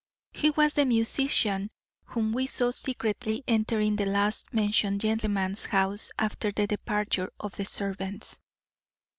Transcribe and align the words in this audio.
He 0.31 0.49
was 0.49 0.73
the 0.73 0.85
musician 0.87 1.69
whom 2.05 2.33
we 2.33 2.47
saw 2.47 2.71
secretly 2.71 3.43
entering 3.47 3.97
the 3.97 4.07
last 4.07 4.51
mentioned 4.51 5.01
gentleman's 5.01 5.65
house 5.65 6.09
after 6.17 6.51
the 6.51 6.65
departure 6.65 7.29
of 7.39 7.55
the 7.55 7.65
servants. 7.65 8.39